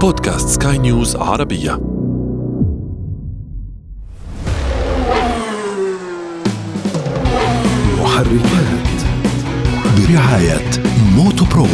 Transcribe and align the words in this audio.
بودكاست 0.00 0.62
سكاي 0.62 0.78
نيوز 0.78 1.16
عربية. 1.16 1.72
محركات 8.00 8.88
برعاية 9.96 10.70
موتو 11.16 11.44
برو. 11.54 11.66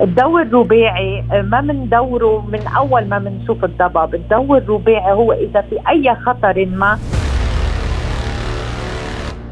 الدور 0.00 0.42
الرباعي 0.42 1.24
ما 1.42 1.60
بندوره 1.60 2.46
من 2.52 2.66
أول 2.66 3.08
ما 3.08 3.18
بنشوف 3.18 3.64
الضباب، 3.64 4.14
الدور 4.14 4.58
الرباعي 4.58 5.12
هو 5.12 5.32
إذا 5.32 5.60
في 5.60 5.76
أي 5.88 6.14
خطر 6.26 6.66
ما 6.66 6.98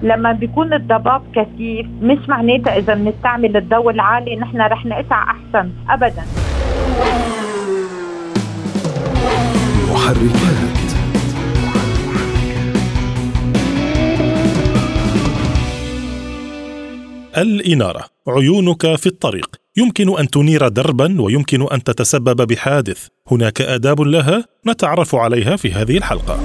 لما 0.02 0.32
بيكون 0.32 0.74
الضباب 0.74 1.22
كثيف 1.34 1.86
مش 2.02 2.28
معناتها 2.28 2.78
إذا 2.78 2.94
بنستعمل 2.94 3.56
الضوء 3.56 3.90
العالي 3.90 4.36
نحن 4.36 4.60
رح 4.60 4.86
نقطع 4.86 5.22
أحسن 5.22 5.70
ابدا. 5.88 6.22
محركات. 9.90 10.78
الإنارة. 17.38 18.04
عيونك 18.28 18.94
في 18.96 19.06
الطريق. 19.06 19.56
يمكن 19.76 20.18
أن 20.18 20.30
تنير 20.30 20.68
دربا 20.68 21.22
ويمكن 21.22 21.66
أن 21.72 21.82
تتسبب 21.82 22.46
بحادث. 22.46 23.06
هناك 23.30 23.60
آداب 23.60 24.00
لها 24.00 24.44
نتعرف 24.66 25.14
عليها 25.14 25.56
في 25.56 25.72
هذه 25.72 25.96
الحلقة. 25.96 26.38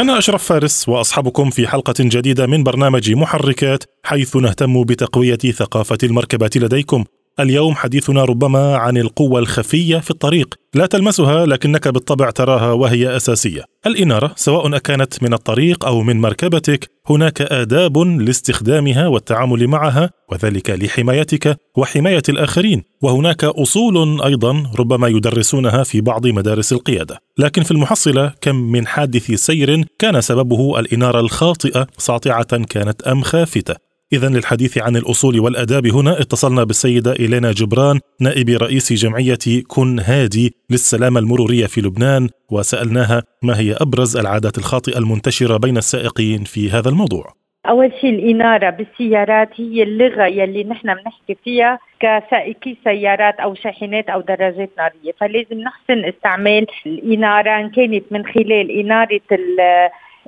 أنا 0.00 0.18
أشرف 0.18 0.44
فارس 0.44 0.88
وأصحابكم 0.88 1.50
في 1.50 1.68
حلقة 1.68 1.94
جديدة 1.98 2.46
من 2.46 2.64
برنامج 2.64 3.12
محركات 3.12 3.84
حيث 4.04 4.36
نهتم 4.36 4.84
بتقوية 4.84 5.36
ثقافة 5.36 5.98
المركبات 6.02 6.56
لديكم. 6.56 7.04
اليوم 7.40 7.74
حديثنا 7.74 8.24
ربما 8.24 8.76
عن 8.76 8.96
القوة 8.96 9.38
الخفية 9.40 9.98
في 9.98 10.10
الطريق. 10.10 10.54
لا 10.74 10.86
تلمسها 10.86 11.46
لكنك 11.46 11.88
بالطبع 11.88 12.30
تراها 12.30 12.72
وهي 12.72 13.16
أساسية. 13.16 13.64
الإنارة 13.86 14.32
سواء 14.36 14.76
أكانت 14.76 15.22
من 15.22 15.34
الطريق 15.34 15.84
أو 15.84 16.02
من 16.02 16.20
مركبتك 16.20 16.90
هناك 17.06 17.40
آداب 17.42 17.98
لاستخدامها 17.98 19.06
والتعامل 19.06 19.66
معها 19.66 20.10
وذلك 20.32 20.70
لحمايتك 20.70 21.56
وحماية 21.76 22.22
الآخرين. 22.28 22.82
وهناك 23.02 23.44
أصول 23.44 24.22
أيضا 24.22 24.70
ربما 24.78 25.08
يدرسونها 25.08 25.82
في 25.82 26.00
بعض 26.00 26.26
مدارس 26.26 26.72
القيادة. 26.72 27.18
لكن 27.38 27.62
في 27.62 27.70
المحصلة 27.70 28.32
كم 28.40 28.54
من 28.56 28.86
حادث 28.86 29.30
سير 29.30 29.84
كان 29.98 30.20
سببه 30.20 30.80
الإنارة 30.80 31.20
الخاطئة 31.20 31.86
ساطعة 31.98 32.64
كانت 32.64 33.02
أم 33.02 33.22
خافتة. 33.22 33.89
إذا 34.12 34.28
للحديث 34.28 34.78
عن 34.78 34.96
الأصول 34.96 35.40
والآداب 35.40 35.86
هنا 35.86 36.20
اتصلنا 36.20 36.64
بالسيدة 36.64 37.12
إلينا 37.12 37.52
جبران 37.52 38.00
نائب 38.20 38.48
رئيس 38.62 38.92
جمعية 38.92 39.62
كن 39.68 39.98
هادي 40.00 40.54
للسلامة 40.70 41.20
المرورية 41.20 41.66
في 41.66 41.80
لبنان 41.80 42.28
وسألناها 42.50 43.22
ما 43.42 43.58
هي 43.60 43.76
أبرز 43.80 44.16
العادات 44.16 44.58
الخاطئة 44.58 44.98
المنتشرة 44.98 45.56
بين 45.56 45.76
السائقين 45.76 46.44
في 46.44 46.70
هذا 46.70 46.88
الموضوع. 46.88 47.24
أول 47.68 47.92
شيء 48.00 48.10
الإنارة 48.10 48.70
بالسيارات 48.70 49.48
هي 49.56 49.82
اللغة 49.82 50.26
يلي 50.26 50.64
نحن 50.64 50.94
بنحكي 50.94 51.36
فيها 51.44 51.78
كسائقي 52.00 52.76
سيارات 52.84 53.34
أو 53.40 53.54
شاحنات 53.54 54.08
أو 54.08 54.20
دراجات 54.20 54.70
نارية. 54.78 55.12
فلازم 55.20 55.60
نحسن 55.60 56.04
استعمال 56.04 56.66
الإنارة 56.86 57.60
إن 57.60 57.70
كانت 57.70 58.04
من 58.10 58.26
خلال 58.26 58.70
إنارة 58.70 59.20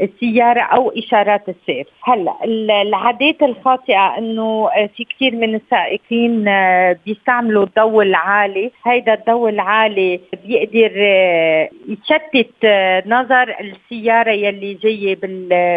السيارة 0.01 0.61
أو 0.61 0.91
إشارات 0.91 1.49
السير. 1.49 1.87
هلا 2.05 2.35
العادات 2.83 3.43
الخاطئة 3.43 4.19
أنه 4.19 4.69
في 4.97 5.05
كثير 5.05 5.35
من 5.37 5.55
السائقين 5.55 6.49
آه، 6.49 6.97
بيستعملوا 7.07 7.65
الضوء 7.65 8.03
العالي 8.03 8.71
هيدا 8.87 9.15
الضوء 9.15 9.49
العالي 9.49 10.21
بيقدر 10.45 10.93
آه، 10.97 11.69
يشتت 11.89 12.55
آه، 12.65 13.03
نظر 13.07 13.57
السيارة 13.61 14.31
يلي 14.31 14.75
جاية 14.75 15.17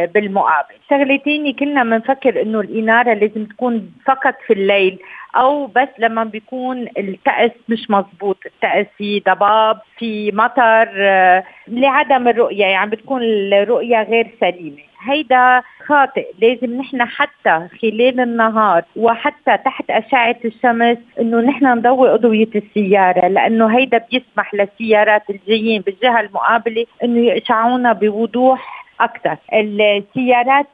بالمقابل. 0.07 0.75
شغلة 0.89 1.17
تانية 1.17 1.55
كلنا 1.55 1.83
بنفكر 1.83 2.41
أنه 2.41 2.59
الإنارة 2.59 3.13
لازم 3.13 3.45
تكون 3.45 3.91
فقط 4.05 4.35
في 4.47 4.53
الليل 4.53 4.99
أو 5.35 5.65
بس 5.67 5.87
لما 5.99 6.23
بيكون 6.23 6.87
التأس 6.97 7.51
مش 7.69 7.89
مزبوط 7.89 8.37
التأس 8.45 8.85
في 8.97 9.19
ضباب 9.19 9.79
في 9.97 10.31
مطر 10.31 10.89
آه، 10.97 11.43
لعدم 11.67 12.27
الرؤية 12.27 12.65
يعني 12.65 12.89
بتكون 12.91 13.21
الرؤية 13.23 14.03
غير 14.03 14.27
سليمة. 14.41 14.77
هيدا 15.07 15.61
خاطئ 15.85 16.25
لازم 16.41 16.77
نحن 16.77 17.05
حتى 17.05 17.67
خلال 17.81 18.19
النهار 18.19 18.83
وحتى 18.95 19.57
تحت 19.57 19.89
أشعة 19.89 20.35
الشمس 20.45 20.97
إنه 21.19 21.41
نحن 21.41 21.65
نضوي 21.65 22.13
أضوية 22.13 22.49
السيارة 22.55 23.27
لأنه 23.27 23.77
هيدا 23.77 23.97
بيسمح 24.11 24.53
للسيارات 24.53 25.29
الجايين 25.29 25.81
بالجهة 25.81 26.19
المقابلة 26.19 26.85
إنه 27.03 27.19
يشعونا 27.31 27.93
بوضوح 27.93 28.85
أكثر 28.99 29.37
السيارات 29.53 30.67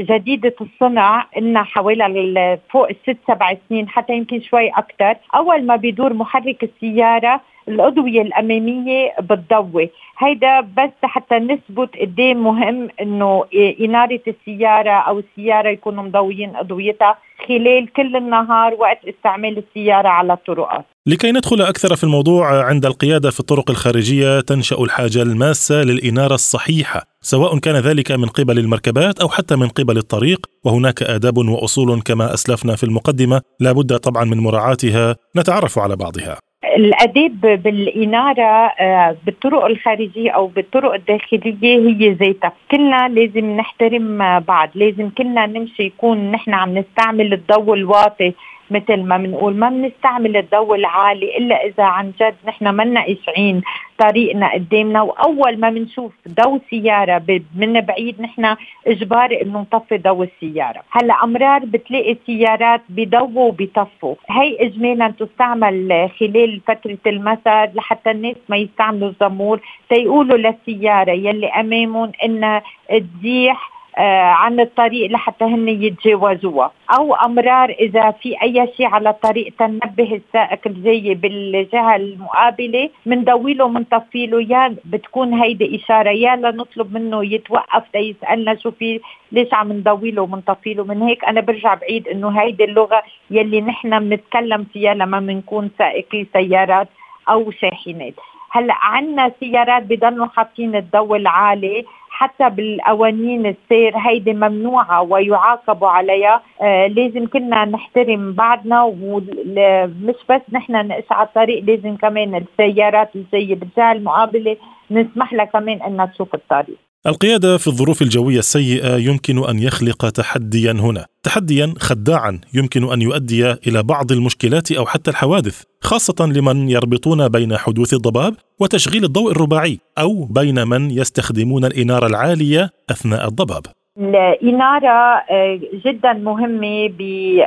جديدة 0.00 0.54
الصنع 0.60 1.26
إنها 1.38 1.62
حوالي 1.62 2.58
فوق 2.70 2.88
الست 2.88 3.18
سبع 3.28 3.56
سنين 3.68 3.88
حتى 3.88 4.12
يمكن 4.12 4.42
شوي 4.42 4.68
أكثر 4.68 5.14
أول 5.34 5.66
ما 5.66 5.76
بيدور 5.76 6.12
محرك 6.12 6.62
السيارة 6.62 7.40
الأضوية 7.68 8.22
الأمامية 8.22 9.14
بتضوي 9.20 9.90
هيدا 10.18 10.60
بس 10.60 10.90
حتى 11.02 11.34
نثبت 11.34 11.96
قد 12.00 12.14
إيه 12.18 12.34
مهم 12.34 12.88
إنه 13.00 13.44
إنارة 13.80 14.20
السيارة 14.28 14.90
أو 14.90 15.18
السيارة 15.18 15.68
يكونوا 15.68 16.04
مضويين 16.04 16.56
اضويتها 16.56 17.18
خلال 17.48 17.92
كل 17.92 18.16
النهار 18.16 18.74
وقت 18.74 18.98
استعمال 19.04 19.58
السيارة 19.58 20.08
على 20.08 20.32
الطرقات 20.32 20.84
لكي 21.06 21.32
ندخل 21.32 21.62
أكثر 21.62 21.96
في 21.96 22.04
الموضوع 22.04 22.64
عند 22.64 22.86
القيادة 22.86 23.30
في 23.30 23.40
الطرق 23.40 23.70
الخارجية 23.70 24.40
تنشأ 24.40 24.76
الحاجة 24.76 25.22
الماسة 25.22 25.74
للإنارة 25.74 26.34
الصحيحة. 26.34 27.02
سواء 27.30 27.58
كان 27.58 27.76
ذلك 27.76 28.12
من 28.12 28.28
قبل 28.28 28.58
المركبات 28.58 29.20
أو 29.20 29.28
حتى 29.28 29.56
من 29.56 29.68
قبل 29.68 29.96
الطريق 29.96 30.46
وهناك 30.64 31.02
آداب 31.02 31.36
وأصول 31.38 32.00
كما 32.00 32.34
أسلفنا 32.34 32.76
في 32.76 32.84
المقدمة 32.84 33.40
لا 33.60 33.72
بد 33.72 33.96
طبعا 33.96 34.24
من 34.24 34.38
مراعاتها 34.38 35.16
نتعرف 35.36 35.78
على 35.78 35.96
بعضها. 35.96 36.38
الأداب 36.76 37.40
بالإنارة 37.40 38.72
آه، 38.80 39.16
بالطرق 39.26 39.64
الخارجية 39.64 40.30
أو 40.30 40.46
بالطرق 40.46 40.92
الداخلية 40.94 41.78
هي 41.88 42.12
ذاتها. 42.12 42.52
كلنا 42.70 43.08
لازم 43.08 43.56
نحترم 43.56 44.40
بعض 44.40 44.68
لازم 44.74 45.10
كلنا 45.10 45.46
نمشي 45.46 45.82
يكون 45.82 46.30
نحن 46.30 46.54
عم 46.54 46.78
نستعمل 46.78 47.32
الضوء 47.32 47.74
الواطي. 47.74 48.34
مثل 48.70 49.02
ما 49.02 49.16
بنقول 49.16 49.56
ما 49.56 49.68
بنستعمل 49.68 50.36
الضوء 50.36 50.74
العالي 50.74 51.36
إلا 51.38 51.66
إذا 51.66 51.84
عن 51.84 52.12
جد 52.20 52.34
نحن 52.46 52.74
منا 52.74 53.00
قاشعين 53.00 53.62
طريقنا 53.98 54.52
قدامنا. 54.52 55.02
وأول 55.02 55.60
ما 55.60 55.70
بنشوف 55.70 56.12
ضوء 56.28 56.60
سيارة 56.70 57.22
من 57.56 57.80
بعيد 57.80 58.20
نحن 58.20 58.56
اجباري 58.86 59.42
إنه 59.42 59.60
نطفي 59.60 59.98
ضوء 59.98 60.28
السيارة. 60.28 60.80
هلأ 60.90 61.24
أمرار 61.24 61.64
بتلاقي 61.64 62.16
سيارات 62.26 62.80
بضووا 62.88 63.48
وبيطفوا. 63.48 64.14
هي 64.30 64.56
اجمالا 64.60 65.14
تستعمل 65.18 66.10
خلال 66.20 66.60
فترة 66.66 66.98
المسار 67.06 67.70
لحتى 67.74 68.10
الناس 68.10 68.36
ما 68.48 68.56
يستعملوا 68.56 69.08
الزمور 69.08 69.60
تيقولوا 69.90 70.36
للسيارة 70.36 71.10
يلي 71.10 71.46
أمامهم 71.46 72.12
إنها 72.24 72.62
تزيح 72.88 73.77
عن 73.96 74.60
الطريق 74.60 75.10
لحتى 75.10 75.44
هن 75.44 75.68
يتجاوزوها. 75.68 76.72
أو 76.98 77.14
أمرار 77.14 77.70
إذا 77.70 78.10
في 78.10 78.42
أي 78.42 78.68
شيء 78.76 78.86
على 78.86 79.10
الطريق 79.10 79.52
تنبه 79.58 80.14
السائق 80.14 80.60
الجاي 80.66 81.14
بالجهة 81.14 81.96
المقابلة 81.96 82.90
بنضوي 83.06 83.54
له 83.54 83.68
بنطفي 83.68 84.26
له 84.26 84.42
يا 84.42 84.76
بتكون 84.84 85.34
هيدي 85.34 85.76
إشارة 85.76 86.10
يا 86.10 86.36
لنطلب 86.36 86.94
منه 86.94 87.24
يتوقف 87.24 87.84
ليسألنا 87.94 88.54
شو 88.54 88.70
في 88.70 89.00
ليش 89.32 89.54
عم 89.54 89.72
نضوي 89.72 90.10
له 90.10 90.22
وبنطفي 90.22 90.74
له 90.74 90.84
من 90.84 91.02
هيك 91.02 91.24
أنا 91.24 91.40
برجع 91.40 91.74
بعيد 91.74 92.08
إنه 92.08 92.40
هيدي 92.40 92.64
اللغة 92.64 93.02
يلي 93.30 93.60
نحن 93.60 93.98
بنتكلم 94.08 94.66
فيها 94.72 94.94
لما 94.94 95.20
بنكون 95.20 95.70
سائقي 95.78 96.26
سيارات 96.32 96.88
أو 97.28 97.50
شاحنات. 97.50 98.14
هلأ 98.50 98.74
عندنا 98.82 99.32
سيارات 99.40 99.82
بضلوا 99.82 100.26
حاطين 100.26 100.76
الضوء 100.76 101.16
العالي 101.16 101.84
حتى 102.18 102.50
بالقوانين 102.50 103.46
السير 103.46 103.96
هيدي 103.96 104.32
ممنوعة 104.32 105.02
ويعاقبوا 105.02 105.88
عليها. 105.88 106.42
آه 106.62 106.86
لازم 106.86 107.26
كنا 107.26 107.64
نحترم 107.64 108.32
بعضنا 108.32 108.82
ومش 108.82 110.18
بس 110.30 110.42
نحن 110.52 110.72
نقش 110.88 111.12
على 111.12 111.26
الطريق 111.26 111.64
لازم 111.64 111.96
كمان 111.96 112.34
السيارات 112.34 113.16
الجايه 113.16 113.54
بالجهه 113.54 113.92
المقابله 113.92 114.56
نسمح 114.90 115.32
لها 115.32 115.44
كمان 115.44 115.82
إنها 115.82 116.06
تشوف 116.06 116.34
الطريق. 116.34 116.78
القيادة 117.06 117.58
في 117.58 117.66
الظروف 117.66 118.02
الجوية 118.02 118.38
السيئة 118.38 118.96
يمكن 118.96 119.48
أن 119.48 119.58
يخلق 119.58 120.08
تحديا 120.08 120.72
هنا، 120.72 121.06
تحديا 121.22 121.74
خداعا 121.78 122.40
يمكن 122.54 122.92
أن 122.92 123.02
يؤدي 123.02 123.52
إلى 123.52 123.82
بعض 123.82 124.12
المشكلات 124.12 124.72
أو 124.72 124.86
حتى 124.86 125.10
الحوادث، 125.10 125.62
خاصة 125.80 126.26
لمن 126.26 126.68
يربطون 126.68 127.28
بين 127.28 127.56
حدوث 127.56 127.94
الضباب 127.94 128.34
وتشغيل 128.60 129.04
الضوء 129.04 129.32
الرباعي، 129.32 129.78
أو 129.98 130.24
بين 130.24 130.68
من 130.68 130.90
يستخدمون 130.90 131.64
الإنارة 131.64 132.06
العالية 132.06 132.70
أثناء 132.90 133.28
الضباب. 133.28 133.62
الإنارة 133.98 135.22
آه، 135.30 135.60
جدا 135.84 136.12
مهمة 136.12 136.90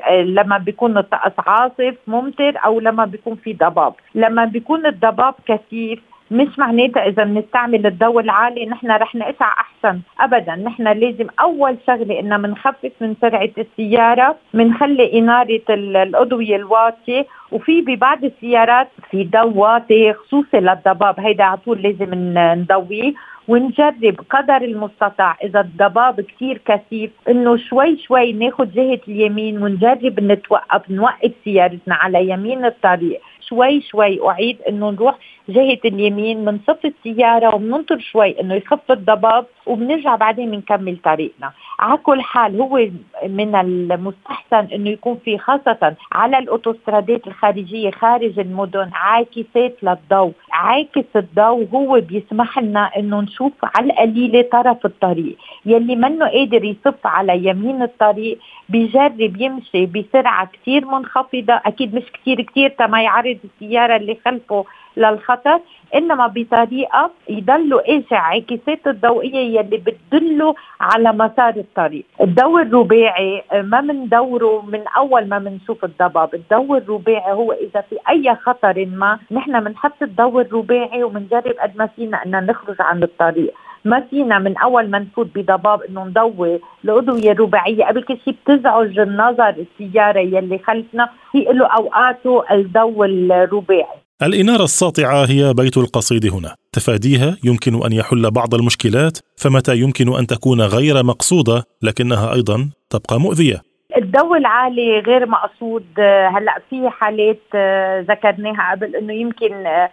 آه، 0.10 0.22
لما 0.22 0.58
بيكون 0.58 0.98
الطقس 0.98 1.32
عاصف 1.38 1.96
ممطر 2.08 2.54
أو 2.66 2.80
لما 2.80 3.06
بيكون 3.06 3.36
في 3.36 3.54
ضباب 3.54 3.94
لما 4.16 4.46
بيكون 4.46 4.86
الضباب 4.86 5.34
كثيف 5.48 6.00
مش 6.32 6.60
معناتها 6.60 7.08
إذا 7.08 7.24
بنستعمل 7.24 7.86
الضوء 7.86 8.20
العالي 8.20 8.66
نحن 8.66 8.92
رح 8.92 9.16
نقطع 9.16 9.46
أحسن. 9.46 10.00
ابدا 10.20 10.56
نحن 10.56 10.88
لازم 10.88 11.28
أول 11.40 11.78
شغلة 11.88 12.20
ان 12.20 12.42
بنخفف 12.42 12.92
من 13.02 13.16
سرعة 13.22 13.50
السيارة 13.58 14.36
بنخلي 14.54 15.20
إنارة 15.20 15.62
الاضويه 15.70 16.56
الواطية 16.56 17.26
وفي 17.52 17.82
ببعض 17.82 18.24
السيارات 18.24 18.88
في 19.12 19.24
ضوء 19.24 19.58
واطي 19.58 20.14
خصوصي 20.14 20.60
للضباب. 20.60 21.20
هيدا 21.20 21.44
على 21.44 21.58
طول 21.58 21.82
لازم 21.82 22.10
نضويه 22.38 23.14
ونجرب 23.48 24.16
قدر 24.30 24.58
المستطاع. 24.58 25.38
إذا 25.44 25.60
الضباب 25.60 26.22
كثير 26.22 26.62
كثيف 26.66 27.12
إنه 27.30 27.58
شوي 27.58 27.98
شوي 27.98 28.34
ناخذ 28.34 28.72
جهة 28.72 29.00
اليمين 29.08 29.64
ونجرب 29.64 30.20
نتوقف 30.20 30.92
نوقف 30.92 31.32
سيارتنا 31.44 31.96
على 31.96 32.30
يمين 32.30 32.66
الطريق. 32.66 33.22
شوي 33.52 33.82
شوي 33.82 34.30
أعيد 34.30 34.58
إنه 34.70 34.90
نروح 34.90 35.16
جهة 35.50 35.80
اليمين 35.86 36.46
بنصف 36.46 36.86
السيارة 36.86 37.56
وبننطر 37.56 38.00
شوي 38.00 38.40
إنه 38.42 38.56
يخف 38.56 38.92
الضباب 38.92 39.46
وبنرجع 39.66 40.16
بعدين 40.16 40.52
بنكمل 40.52 40.98
طريقنا. 41.04 41.52
على 41.80 41.98
كل 41.98 42.22
حال 42.22 42.62
هو 42.62 42.88
من 43.28 43.56
المستحسن 43.56 44.68
إنه 44.74 44.90
يكون 44.90 45.18
في 45.26 45.38
خاصة 45.38 45.96
على 46.12 46.38
الأوتوسترادات 46.38 47.28
الخارجية 47.28 47.92
خارج 47.92 48.40
المدن 48.40 48.90
عاكسات 48.94 49.84
للضوء. 49.84 50.32
عاكس 50.52 51.10
الضوء 51.16 51.68
هو 51.74 52.02
بيسمح 52.02 52.60
لنا 52.60 52.92
إنه 52.98 53.22
نشوف 53.22 53.54
على 53.64 53.86
القليلة 53.86 54.42
طرف 54.42 54.86
الطريق. 54.86 55.38
يلي 55.66 55.96
منه 55.96 56.28
قادر 56.30 56.64
يصف 56.64 57.08
على 57.08 57.46
يمين 57.46 57.82
الطريق 57.82 58.40
بيجرب 58.70 59.42
يمشي 59.42 59.86
بسرعة 59.86 60.50
كثير 60.54 60.86
منخفضة. 60.86 61.54
أكيد 61.66 61.96
مش 61.96 62.04
كثير 62.14 62.42
كثير 62.42 62.70
تما 62.70 63.02
يعرض 63.02 63.38
السيارة 63.44 63.96
اللي 63.96 64.18
خلفه 64.26 64.66
للخطر 64.98 65.60
إنما 65.96 66.28
بطريقة 66.28 67.12
يضلوا 67.30 67.88
إيش 67.90 68.06
عاكسات 68.12 68.88
الضوئية 68.88 69.60
يلي 69.60 69.78
بتدله 69.78 70.56
على 70.82 71.12
مسار 71.14 71.56
الطريق، 71.56 72.06
الضوء 72.22 72.62
الرباعي 72.62 73.44
ما 73.54 73.82
بندوره 73.82 74.66
من 74.66 74.84
أول 74.98 75.28
ما 75.28 75.40
بنشوف 75.40 75.86
الضباب، 75.86 76.36
الضوء 76.36 76.78
الرباعي 76.78 77.32
هو 77.32 77.52
إذا 77.52 77.82
في 77.82 77.98
أي 78.10 78.36
خطر 78.36 78.86
ما 78.86 79.20
نحن 79.32 79.64
بنحط 79.64 80.02
الضوء 80.02 80.42
الرباعي 80.42 81.04
وبنجرب 81.04 81.56
قد 81.62 81.78
ما 81.78 81.86
فينا 81.86 82.26
ان 82.26 82.46
نخرج 82.46 82.76
عن 82.80 83.04
الطريق، 83.04 83.54
ما 83.86 84.04
فينا 84.10 84.40
من 84.40 84.58
أول 84.58 84.90
ما 84.90 85.00
نفوت 85.00 85.30
بضباب 85.36 85.82
إنه 85.82 86.04
نضوي 86.06 86.60
الاضويه 86.86 87.32
الرباعية. 87.32 87.86
قبل 87.86 88.04
كل 88.04 88.18
شيء 88.26 88.36
بتزعج 88.46 89.00
النظر 89.00 89.50
السيارة 89.50 90.20
يلي 90.20 90.60
خلفنا 90.68 91.10
في 91.32 91.38
له 91.38 91.66
أوقاته 91.66 92.44
الضوء 92.52 93.06
الرباعي. 93.06 94.02
الإنارة 94.24 94.64
الساطعة 94.64 95.26
هي 95.26 95.54
بيت 95.54 95.78
القصيد 95.78 96.34
هنا. 96.34 96.56
تفاديها 96.72 97.38
يمكن 97.44 97.86
أن 97.86 97.94
يحل 97.94 98.32
بعض 98.32 98.56
المشكلات 98.56 99.18
فمتى 99.38 99.78
يمكن 99.78 100.16
أن 100.16 100.28
تكون 100.28 100.62
غير 100.62 101.04
مقصودة؟ 101.04 101.64
لكنها 101.82 102.34
أيضا 102.34 102.70
تبقى 102.90 103.20
مؤذية. 103.20 103.71
الضوء 103.98 104.38
العالي 104.38 105.00
غير 105.00 105.26
مقصود. 105.26 105.86
هلأ 106.34 106.62
في 106.70 106.90
حالات 106.90 107.40
آه، 107.56 108.02
ذكرناها 108.02 108.72
قبل 108.72 108.96
إنه 108.96 109.14
يمكن 109.14 109.66
آه، 109.66 109.90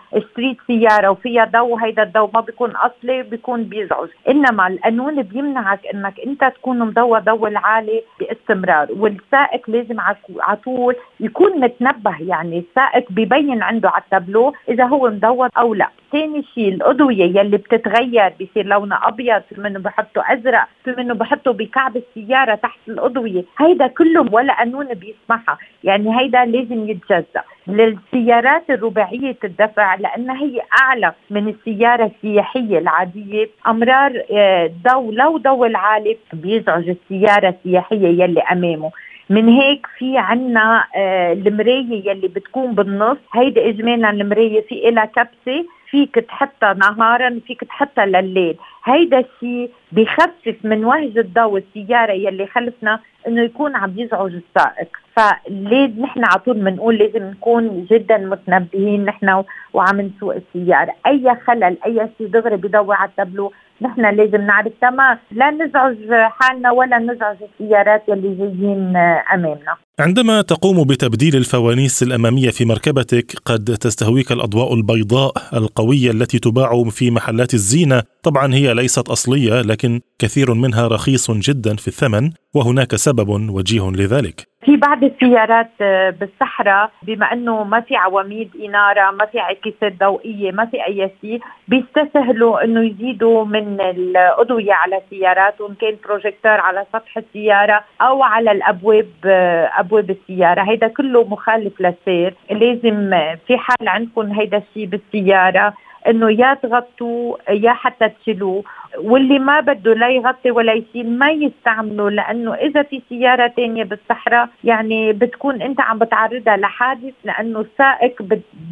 سيارة 0.67 1.11
وفيها 1.11 1.45
ضوء 1.45 1.85
هيدا 1.85 2.03
الضوء 2.03 2.31
ما 2.35 2.41
بيكون 2.41 2.71
أصلي 2.71 3.23
بيكون 3.23 3.65
بيزعج. 3.65 4.09
إنما 4.29 4.67
القانون 4.67 5.23
بيمنعك 5.23 5.87
إنك 5.95 6.21
أنت 6.27 6.45
تكون 6.45 6.79
مضوى 6.79 7.21
ضوء 7.21 7.49
العالي 7.49 8.03
باستمرار 8.21 8.89
والسائق 8.91 9.71
لازم 9.71 10.01
على 10.01 10.57
طول 10.65 10.97
يكون 11.21 11.61
متنبه. 11.61 12.17
يعني 12.21 12.59
السائق 12.59 13.07
ببين 13.11 13.63
عنده 13.63 13.91
على 13.91 14.03
التابلو 14.03 14.55
إذا 14.69 14.85
هو 14.85 15.11
مضوى 15.11 15.49
أو 15.59 15.75
لا. 15.75 15.89
ثاني 16.13 16.45
شيء 16.55 16.69
الأضوية 16.69 17.25
يلي 17.25 17.57
بتتغير 17.57 18.33
بصير 18.41 18.67
لونها 18.67 19.01
أبيض 19.09 19.43
في 19.49 19.61
منه 19.61 19.79
بحطوا 19.79 20.23
أزرق 20.33 20.69
في 20.85 20.95
منه 20.99 21.15
بحطوا 21.15 21.53
بكعب 21.53 21.97
السيارة 21.97 22.55
تحت 22.55 22.79
الأضوية. 22.89 23.45
هيدا 23.59 23.87
كله 23.87 24.27
ولا 24.33 24.59
قانون 24.59 24.87
بيسمحها. 24.95 25.59
يعني 25.85 26.21
هيدا 26.21 26.45
لازم 26.45 26.89
يتجزأ. 26.89 27.43
للسيارات 27.67 28.71
الرباعية 28.71 29.37
الدفع 29.45 29.95
لأنها 29.95 30.37
هي 30.43 30.61
أعلى 30.83 31.13
من 31.31 31.49
السيارة 31.49 32.11
السياحية 32.17 32.79
العادية. 32.79 33.49
أمرار 33.67 34.23
آه، 34.33 34.71
ضوء 34.89 35.13
لو 35.15 35.39
ضوء 35.39 35.67
العالي 35.67 36.17
بيزعج 36.33 36.89
السيارة 36.89 37.49
السياحية 37.49 38.23
يلي 38.23 38.41
أمامه. 38.41 38.91
من 39.31 39.49
هيك 39.49 39.87
في 39.99 40.19
عنا 40.19 40.85
آه 40.97 41.33
المراية 41.33 42.09
يلي 42.11 42.29
بتكون 42.29 42.75
بالنص. 42.75 43.19
هيدي 43.35 43.69
اجمالا 43.69 44.11
المراية 44.11 44.61
في 44.61 44.89
إلها 44.89 45.05
كبسة. 45.05 45.65
فيك 45.91 46.15
تحطها 46.15 46.75
نهارا 46.75 47.41
فيك 47.47 47.65
تحطها 47.65 48.07
لليل. 48.07 48.57
هيدا 48.85 49.19
الشيء 49.19 49.71
بخفف 49.93 50.57
من 50.65 50.85
وهج 50.85 51.19
الضوء 51.19 51.59
السياره 51.59 52.13
يلي 52.13 52.47
خلفنا 52.47 53.01
إنه 53.29 53.43
يكون 53.43 53.77
عم 53.77 53.93
يزعج 53.97 54.33
السائق. 54.35 54.89
فليه 55.17 56.01
نحن 56.01 56.25
على 56.25 56.41
طول 56.47 56.55
بنقول 56.55 56.97
لازم 56.97 57.25
نكون 57.25 57.85
جدا 57.91 58.19
متنبهين 58.19 59.05
نحن 59.05 59.45
وعم 59.73 60.01
نسوق 60.01 60.35
السيارة. 60.35 60.95
أي 61.07 61.37
خلل 61.47 61.77
أي 61.87 62.09
شيء 62.19 62.27
دغري 62.27 62.57
بضوي 62.57 62.95
على 62.95 63.09
التابلو 63.09 63.53
نحن 63.81 64.15
لازم 64.15 64.41
نعرف. 64.41 64.73
تمام. 64.81 65.19
لا 65.31 65.51
نزعج 65.51 66.13
حالنا 66.13 66.71
ولا 66.71 66.99
نزعج 66.99 67.37
السيارات 67.43 68.09
اللي 68.09 68.35
جايين 68.35 68.97
أمامنا. 69.35 69.88
عندما 69.99 70.43
تقوم 70.43 70.85
بتبديل 70.85 71.37
الفوانيس 71.37 72.03
الأمامية 72.03 72.51
في 72.51 72.65
مركبتك 72.65 73.37
قد 73.45 73.77
تستهويك 73.81 74.33
الأضواء 74.33 74.75
البيضاء 74.75 75.33
القوية 75.53 76.11
التي 76.11 76.39
تباع 76.39 76.85
في 76.85 77.11
محلات 77.11 77.55
الزينة. 77.55 78.03
طبعا 78.23 78.55
هي 78.55 78.75
ليست 78.75 79.09
أصلية 79.09 79.61
لكن 79.61 80.01
كثير 80.19 80.55
منها 80.55 80.89
رخيص 80.89 81.31
جدا 81.31 81.77
في 81.77 81.89
الثمن 81.89 82.31
وهناك 82.55 82.97
سبب 82.97 83.29
وجيه 83.29 83.91
لذلك. 83.91 84.49
في 84.69 84.77
بعض 84.77 85.05
السيارات 85.05 85.71
آه، 85.81 86.11
بالصحراء 86.11 86.91
بما 87.03 87.33
إنه 87.33 87.65
ما 87.65 87.81
في 87.81 87.97
عواميد 87.97 88.51
إنارة 88.65 89.11
ما 89.11 89.27
في 89.27 89.41
عكسات 89.41 89.93
ضوئية 90.01 90.53
ما 90.53 90.65
في 90.65 90.87
أي 90.87 91.11
شيء 91.21 91.41
بيستسهلوا 91.69 92.65
إنه 92.65 92.87
يزيدوا 92.87 93.45
من 93.45 93.81
الأضوية 93.81 94.73
على 94.73 95.01
سياراتهم 95.11 95.75
كان 95.81 95.97
بروجيكتور 96.05 96.61
على 96.61 96.87
سطح 96.93 97.17
السيارة 97.17 97.85
أو 98.01 98.23
على 98.23 98.53
الأبواب 98.53 99.09
آه، 99.25 99.71
أبواب 99.77 100.11
السيارة. 100.11 100.63
هيدا 100.63 100.89
كله 100.89 101.25
مخالف 101.25 101.81
للسير. 101.81 102.35
لازم 102.51 103.11
في 103.47 103.59
حال 103.59 103.89
عندكم 103.89 104.33
هيدا 104.33 104.57
الشيء 104.59 104.87
بالسيارة 104.87 105.75
إنه 106.07 106.31
يا 106.31 106.55
تغطوا 106.55 107.37
يا 107.51 107.73
حتى 107.73 108.09
تشيلوه. 108.09 108.65
واللي 108.99 109.39
ما 109.39 109.61
بده 109.61 109.95
لا 109.95 110.09
يغطي 110.09 110.51
ولا 110.51 110.73
يشيل 110.73 111.19
ما 111.19 111.31
يستعمله 111.31 112.11
لأنه 112.11 112.55
إذا 112.55 112.83
في 112.83 113.03
سيارة 113.09 113.47
تانية 113.47 113.85
بالصحراء 113.85 114.49
يعني 114.65 115.13
بتكون 115.13 115.63
أنت 115.63 115.81
عم 115.81 115.99
بتعرضها 115.99 116.57
لحادث 116.57 117.15
لأنه 117.25 117.61
السائق 117.61 118.23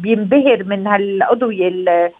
بينبهر 0.01 0.63
من 0.63 0.87
هالاضويه 0.87 1.67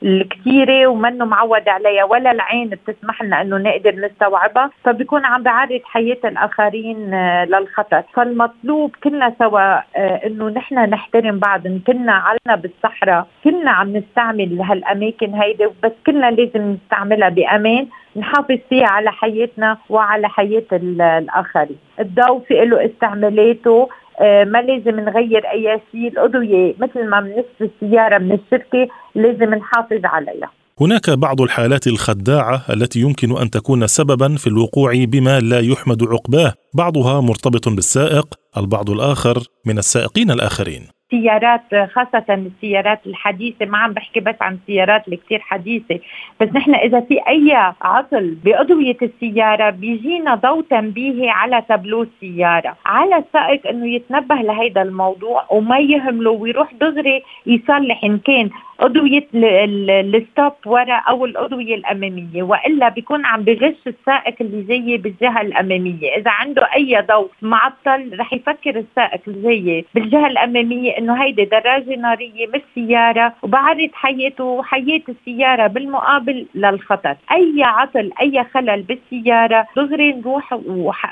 الكثيرة 0.04 0.88
ومنه 0.88 1.26
معود 1.26 1.70
عليها 1.70 2.04
ولا 2.04 2.32
العين 2.32 2.70
بتسمح 2.70 3.22
لنا 3.24 3.42
إنه 3.42 3.58
نقدر 3.58 3.96
نستوعبها. 3.96 4.72
فبيكون 4.84 5.26
عم 5.26 5.44
بعرض 5.44 5.82
حياة 5.84 6.18
الآخرين 6.26 7.14
آه، 7.14 7.46
للخطر. 7.46 8.02
فالمطلوب 8.14 8.96
كلنا 9.04 9.34
سوا 9.40 9.78
آه، 9.78 10.22
إنه 10.26 10.50
نحن 10.50 10.76
نحترم 10.76 11.40
بعض 11.40 11.68
كنا 11.68 12.14
علنا 12.14 12.62
بالصحراء 12.62 13.28
كلنا 13.44 13.72
عم 13.72 13.98
نستعمل 13.98 14.62
هالاماكن 14.98 15.34
هيدي 15.34 15.68
بس 15.84 15.92
كلنا 16.06 16.32
لازم 16.32 16.72
نستعملها 16.72 17.30
بأمان 17.30 17.88
نحافظ 18.16 18.58
فيها 18.70 18.88
على 18.88 19.12
حياتنا 19.12 19.77
وعلى 19.89 20.30
حياة 20.30 20.66
الآخرين. 20.74 21.77
الضوء 22.00 22.39
في 22.48 22.54
له 22.66 22.86
استعمالاته 22.86 23.89
آه، 24.20 24.44
ما 24.44 24.62
لازم 24.62 25.00
نغير 25.00 25.46
أي 25.51 25.82
شيء. 25.92 26.08
الاضويه 26.08 26.75
مثل 26.80 27.10
ما 27.10 27.22
بنشتري 27.22 27.72
السيارة 27.82 28.18
من 28.18 28.32
الشركة 28.32 28.88
لازم 29.16 29.54
نحافظ 29.54 30.06
عليها. 30.06 30.51
هناك 30.82 31.10
بعض 31.10 31.42
الحالات 31.42 31.88
الخداعة 31.88 32.62
التي 32.70 33.00
يمكن 33.00 33.38
أن 33.38 33.50
تكون 33.50 33.88
سببا 33.88 34.36
في 34.36 34.48
الوقوع 34.48 34.92
بما 35.08 35.39
لا 35.39 35.60
يحمد 35.60 36.04
عقباه. 36.04 36.54
بعضها 36.74 37.22
مرتبط 37.22 37.70
بالسائق 37.70 38.27
البعض 38.58 38.89
الآخر 38.89 39.38
من 39.66 39.77
السائقين 39.77 40.32
الآخرين. 40.32 40.97
سيارات 41.12 41.62
خاصة 41.94 42.26
السيارات 42.30 43.00
الحديثة 43.08 43.66
ما 43.66 43.78
عم 43.78 43.94
بحكي 43.94 44.20
بس 44.20 44.36
عن 44.42 44.54
السيارات 44.62 45.06
اللي 45.06 45.18
كثير 45.18 45.40
حديثة. 45.40 46.00
بس 46.42 46.50
نحن 46.56 46.76
إذا 46.76 47.00
في 47.00 47.20
أي 47.28 47.74
عطل 47.82 48.38
بأدوية 48.44 48.98
السيارة 49.02 49.70
بيجينا 49.70 50.36
ضوء 50.36 50.62
تنبيهي 50.70 51.30
على 51.30 51.64
تابلو 51.70 52.04
السيارة 52.04 52.76
على 52.86 53.18
السائق 53.18 53.68
أنه 53.68 53.88
يتنبه 53.88 54.36
لهيدا 54.36 54.82
الموضوع 54.82 55.46
وما 55.50 55.80
يهمله 55.80 56.32
ويروح 56.32 56.74
دغري 56.74 57.24
يصلح 57.46 58.04
إن 58.04 58.18
كان 58.18 58.50
أدوية 58.80 59.28
الستوب 59.34 60.54
ورا 60.66 60.96
أو 61.10 61.26
الأدوية 61.26 61.76
الأمامية 61.76 62.44
وإلا 62.44 62.90
بيكون 62.90 63.26
عم 63.26 63.44
بغش 63.44 63.76
السائق 63.88 64.36
اللي 64.42 64.64
زيي 64.64 64.98
بالجهة 64.98 65.42
الأمامية. 65.42 66.16
إذا 66.18 66.32
عنده 66.32 66.68
أي 66.76 67.06
ضوء 67.10 67.30
معطل 67.42 68.20
رح 68.20 68.34
يفكر 68.34 68.76
السائق 68.80 69.22
اللي 69.28 69.42
زيي 69.42 69.86
بالجهة 69.96 70.28
الأمامية 70.28 70.97
إنه 70.98 71.24
هيدي 71.24 71.46
دراجة 71.46 71.96
نارية 71.96 72.48
مش 72.48 72.62
سيارة 72.75 73.34
وبعرض 73.44 73.89
حياته 73.94 74.44
وحياة 74.44 75.01
السيارة 75.10 75.68
بالمقابل 75.68 76.46
للخطر. 76.56 77.16
أي 77.32 77.63
عطل 77.63 78.12
أي 78.22 78.44
خلل 78.54 78.82
بالسيارة 78.82 79.68
دغري 79.75 80.13
نروح 80.13 80.54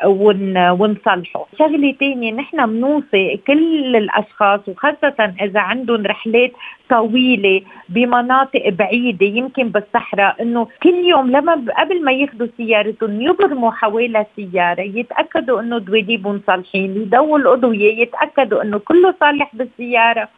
ونصلحه. 0.06 1.46
شغلة 1.60 1.96
تانية 2.00 2.34
نحن 2.34 2.66
بنوصي 2.66 3.40
كل 3.48 3.96
الأشخاص 3.96 4.60
وخاصة 4.68 5.34
إذا 5.42 5.60
عندهم 5.60 6.06
رحلات 6.06 6.52
طويلة 6.90 7.62
بمناطق 7.90 8.70
بعيدة 8.70 9.26
يمكن 9.26 9.70
بالصحراء 9.70 10.42
إنه 10.42 10.68
كل 10.84 10.96
يوم 10.96 11.32
لما 11.32 11.66
قبل 11.78 12.04
ما 12.04 12.12
ياخذوا 12.12 12.48
سيارتهم 12.58 13.22
يبرموا 13.22 13.72
حوالي 13.72 14.26
سياره 14.36 14.82
يتأكدوا 14.82 15.62
إنه 15.62 15.78
دواليبهم 15.78 16.42
صالحين 16.48 16.96
يدوروا 16.96 17.38
الأضوية 17.38 18.02
يتأكدوا 18.02 18.62
إنه 18.62 18.78
كله 18.78 19.14
صالح 19.20 19.52
بالسياره 19.54 19.75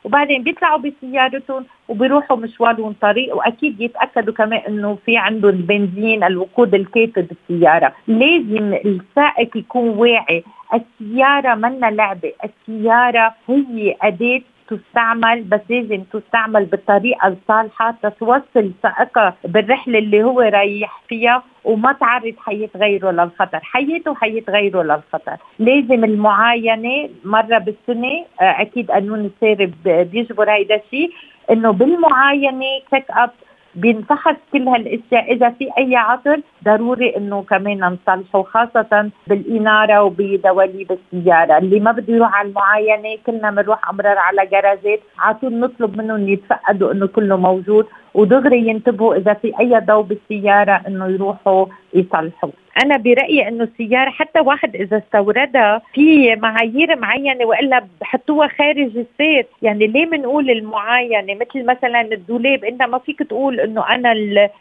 وبعدين 0.03 0.44
بيطلعوا 0.44 0.79
بسيارتهم 0.79 1.65
وبيروحوا 1.88 2.38
مشوارهم 2.38 2.96
طريق 3.01 3.36
وأكيد 3.36 3.82
يتأكدوا 3.82 4.34
كمان 4.34 4.62
إنه 4.67 4.98
في 5.06 5.17
عندهم 5.17 5.50
البنزين 5.51 6.24
الوقود 6.24 6.75
الكافي 6.75 7.27
بالسيارة. 7.50 7.94
لازم 8.08 8.74
السائق 8.74 9.58
يكون 9.58 9.89
واعي. 9.89 10.44
السيارة 10.74 11.56
منا 11.56 11.91
لعبة 11.91 12.32
السيارة 12.44 13.34
هي 13.50 13.96
أداة 14.01 14.41
تستعمل 14.70 15.44
بس 15.44 15.62
لازم 15.70 16.04
تستعمل 16.04 16.66
بالطريقة 16.66 17.28
الصالحة 17.28 17.96
تتوصل 18.04 18.72
سائقها 18.84 19.36
بالرحلة 19.44 20.00
اللي 20.00 20.24
هو 20.24 20.42
رايح 20.42 21.02
فيها 21.08 21.44
وما 21.64 21.94
تعرض 21.94 22.34
حياة 22.38 22.70
غيره 22.76 23.12
للخطر. 23.12 23.60
حياته 23.64 24.12
وحياة 24.12 24.44
غيره 24.50 24.84
للخطر. 24.84 25.38
لازم 25.60 26.04
المعاينة 26.04 27.10
مرة 27.24 27.58
بالسنة 27.58 28.26
آه، 28.42 28.62
أكيد 28.62 28.92
قانون 28.92 29.26
السير 29.26 29.72
بيجبر 29.86 30.52
هيدا 30.52 30.76
الشيء 30.76 31.12
إنه 31.52 31.72
بالمعاينة 31.72 32.66
check 32.92 33.06
up 33.12 33.30
بينفحص 33.76 34.36
كل 34.52 34.68
هالأشياء. 34.68 35.34
إذا 35.34 35.50
في 35.50 35.70
أي 35.78 35.96
عطل 35.96 36.44
ضروري 36.66 37.18
إنه 37.18 37.44
كمان 37.50 37.80
نصلحه 37.80 38.44
خاصة 38.44 39.10
بالإنارة 39.28 40.04
وبدواليب 40.04 40.98
السيارة. 40.98 41.58
اللي 41.58 41.80
ما 41.80 41.92
بده 41.92 42.14
يروح 42.14 42.36
على 42.36 42.50
المعاينة 42.50 43.18
كلنا 43.26 43.52
بنروح 43.52 43.90
أمرار 43.90 44.18
على 44.18 44.46
كراجات 44.46 45.00
على 45.20 45.36
طول 45.36 45.60
نطلب 45.60 45.98
منهم 45.98 46.30
يتفقدوا 46.30 46.92
إنه 46.92 47.08
كله 47.08 47.38
موجود. 47.38 47.86
ودغري 48.14 48.68
ينتبهوا 48.68 49.16
إذا 49.16 49.34
في 49.34 49.60
أي 49.60 49.80
ضوء 49.80 50.02
بالسيارة 50.02 50.82
إنه 50.88 51.08
يروحوا 51.08 51.66
يصلحوا 51.94 52.50
أنا 52.84 52.98
برأيي 52.98 53.48
إنه 53.48 53.64
السيارة 53.64 54.10
حتى 54.10 54.40
واحد 54.40 54.76
إذا 54.76 54.98
استوردها 54.98 55.82
في 55.94 56.36
معايير 56.36 56.96
معينة 57.00 57.46
وإلا 57.46 57.86
بحطوها 58.02 58.48
خارج 58.48 58.98
السير 58.98 59.46
يعني 59.62 59.88
ليه 59.88 60.06
بنقول 60.06 60.50
المعاينة؟ 60.50 61.34
مثل 61.34 61.66
مثلا 61.66 62.02
الدولاب 62.02 62.64
إنت 62.64 62.84
ما 62.84 62.98
فيك 62.98 63.20
تقول 63.24 63.60
إنه 63.60 63.90
أنا 63.96 64.12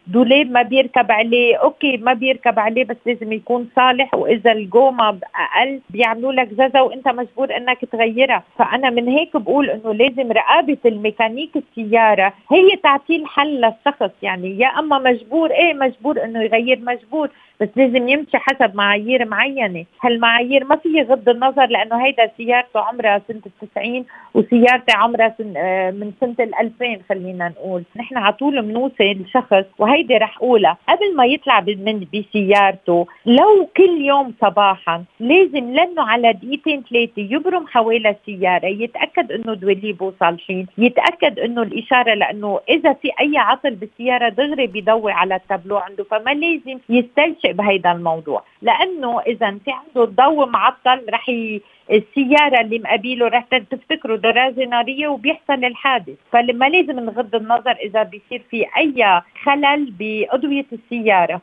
الدولاب 0.07 0.51
ما 0.51 0.63
بيركب 0.63 1.13
عليه. 1.13 1.57
okay 1.57 1.97
ما 1.97 2.13
بيركب 2.13 2.59
عليه 2.59 2.85
بس 2.85 2.97
لازم 3.07 3.33
يكون 3.33 3.69
صالح. 3.77 4.15
وإذا 4.15 4.53
الجومه 4.53 5.09
أقل 5.09 5.81
بيعملوا 5.91 6.33
لك 6.33 6.49
ززه 6.53 6.83
وإنت 6.83 7.09
مجبور 7.09 7.57
إنك 7.57 7.85
تغيرها. 7.93 8.43
فأنا 8.59 8.91
من 8.91 9.09
هيك 9.09 9.37
بقول 9.37 9.71
إنه 9.71 9.95
لازم 9.95 10.33
رقابة 10.33 10.79
الميكانيك 10.87 11.51
السيارة 11.57 12.33
هي 12.53 12.77
تعطيه 12.83 13.17
الحل 13.17 13.61
للشخص. 13.61 14.11
يعني 14.23 14.59
يا 14.59 14.69
أما 14.69 14.99
مجبور 14.99 15.51
إيه 15.51 15.75
مجبور 15.75 16.25
إنه 16.25 16.43
يغير؟ 16.43 16.79
مجبور. 16.81 17.31
بس 17.61 17.69
لازم 17.77 18.09
يمشي 18.09 18.39
حسب 18.39 18.75
معايير 18.75 19.25
معينة، 19.29 19.85
هالمعايير 20.03 20.65
ما 20.65 20.77
في 20.77 20.89
يغض 20.89 21.29
النظر 21.29 21.67
لأنه 21.67 22.05
هيدا 22.05 22.31
سيارته 22.37 22.81
عمرها 22.81 23.23
سنة 23.29 23.41
التسعين 23.47 24.05
وسيارتي 24.35 24.93
عمرها 24.93 25.35
سن 25.39 25.55
آه، 25.57 25.91
من 25.91 26.13
سنة 26.21 26.35
ال 26.41 26.55
2000 26.55 27.03
خلينا 27.09 27.49
نقول، 27.49 27.83
نحن 27.97 28.17
على 28.17 28.33
طول 28.33 28.63
بنوصي 28.63 29.13
الشخص 29.13 29.65
وهيدي 29.79 30.17
رح 30.17 30.37
أقولها. 30.37 30.77
قبل 30.89 31.17
ما 31.17 31.27
يطلع 31.27 31.61
من 31.61 32.07
بسيارته 32.15 33.07
لو 33.27 33.69
كل 33.77 34.01
يوم 34.01 34.35
صباحا 34.41 35.05
لازم 35.21 35.73
لأنه 35.73 36.03
على 36.03 36.33
دقيقتين 36.33 36.83
ثلاثة 36.91 37.13
يبرم 37.17 37.67
حوالي 37.67 38.11
السيارة 38.11 38.67
يتأكد 38.67 39.33
إنه 39.33 39.55
دواليبه 39.55 40.13
صالحين، 40.21 40.67
يتأكد 40.79 41.39
إنه 41.39 41.63
الإشارة 41.63 42.15
لأنه 42.15 42.61
إذا 42.69 42.93
في 42.93 43.11
أي 43.21 43.33
عطل 43.37 43.75
بالسيارة 43.75 44.29
دغري 44.29 44.67
بيضوي 44.67 45.13
على 45.13 45.35
التابلو 45.35 45.77
عنده. 45.77 46.05
فما 46.05 46.31
لازم 46.31 46.79
يستلشف 46.89 47.46
بهيدا 47.53 47.93
الموضوع. 47.93 48.45
لأنه 48.63 49.21
إذا 49.21 49.51
في 49.65 49.71
عنده 49.71 50.05
الضوء 50.05 50.47
معطل 50.49 51.01
رح 51.13 51.29
ي... 51.29 51.61
السيارة 51.93 52.61
اللي 52.61 52.79
مقابله 52.79 53.29
رح 53.29 53.45
تفتكروا 53.71 54.17
دراجة 54.17 54.65
نارية 54.65 55.09
وبيحصل 55.09 55.65
الحادث. 55.65 56.17
فلما 56.33 56.69
لازم 56.69 57.01
نغض 57.01 57.35
النظر 57.35 57.73
إذا 57.73 58.03
بيصير 58.03 58.43
في 58.51 58.67
أي 58.77 59.23
خلل 59.45 59.93
بأضوية 59.99 60.67
السيارة. 60.73 61.41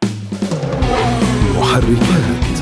محركات. 1.59 2.52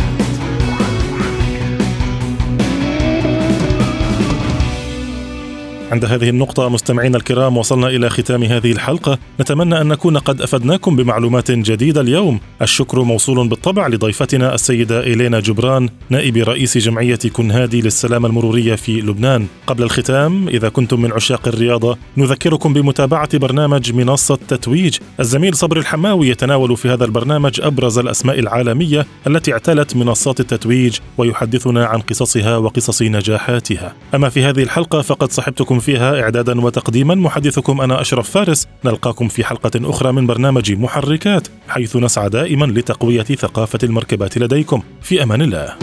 عند 5.92 6.06
هذه 6.06 6.30
النقطة 6.30 6.70
مستمعينا 6.70 7.18
الكرام 7.18 7.58
وصلنا 7.58 7.88
إلى 7.88 8.10
ختام 8.10 8.44
هذه 8.44 8.72
الحلقة. 8.72 9.20
نتمنى 9.40 9.82
أن 9.82 9.88
نكون 9.88 10.18
قد 10.18 10.42
أفدناكم 10.42 10.96
بمعلومات 10.96 11.52
جديدة 11.52 12.02
اليوم. 12.02 12.40
الشكر 12.62 13.02
موصول 13.02 13.48
بالطبع 13.48 13.88
لضيفتنا 13.88 14.56
السيدة 14.56 15.00
إلينا 15.00 15.40
جبران 15.40 15.90
نائب 16.10 16.38
رئيس 16.38 16.78
جمعية 16.78 17.20
كنهادي 17.34 17.82
للسلامة 17.82 18.28
المرورية 18.28 18.76
في 18.76 19.02
لبنان. 19.02 19.48
قبل 19.68 19.84
الختام 19.84 20.48
إذا 20.48 20.70
كنتم 20.70 21.02
من 21.02 21.12
عشاق 21.12 21.48
الرياضة 21.48 21.98
نذكركم 22.18 22.74
بمتابعة 22.74 23.38
برنامج 23.38 23.94
منصة 23.94 24.40
تتويج. 24.48 24.98
الزميل 25.20 25.56
صبر 25.56 25.78
الحماوي 25.78 26.28
يتناول 26.28 26.78
في 26.78 26.90
هذا 26.90 27.06
البرنامج 27.06 27.62
أبرز 27.62 27.98
الأسماء 28.00 28.40
العالمية 28.40 29.06
التي 29.28 29.54
اعتلت 29.54 29.96
منصات 29.96 30.40
التتويج 30.40 30.98
ويحدثنا 31.18 31.86
عن 31.86 32.00
قصصها 32.00 32.58
وقصص 32.58 33.02
نجاحاتها. 33.02 33.94
أما 34.16 34.30
في 34.30 34.44
هذه 34.44 34.64
الحلقة 34.64 35.02
فقد 35.02 35.32
صحبتكم 35.32 35.81
فيها 35.82 36.22
إعدادا 36.22 36.62
وتقديما. 36.62 37.16
محدثكم 37.16 37.82
أنا 37.82 38.02
أشرف 38.02 38.30
فارس. 38.30 38.68
نلقاكم 38.86 39.28
في 39.28 39.44
حلقة 39.44 39.72
أخرى 39.76 40.12
من 40.12 40.28
برنامج 40.28 40.72
محركات 40.72 41.48
حيث 41.68 41.96
نسعى 41.96 42.30
دائما 42.30 42.66
لتقوية 42.66 43.24
ثقافة 43.24 43.80
المركبات 43.84 44.38
لديكم. 44.38 44.82
في 45.02 45.24
أمان 45.24 45.42
الله. 45.42 45.76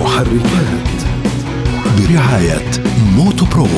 محركات 0.00 0.88
برعاية 1.98 2.70
موتو 3.16 3.46
برو. 3.46 3.68